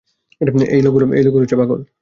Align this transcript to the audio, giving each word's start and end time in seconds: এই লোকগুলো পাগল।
এই 0.69 0.81
লোকগুলো 0.81 1.05
পাগল। 1.55 1.81